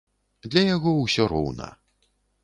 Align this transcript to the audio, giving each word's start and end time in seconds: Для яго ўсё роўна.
Для 0.53 0.61
яго 0.75 0.93
ўсё 1.03 1.27
роўна. 1.33 1.67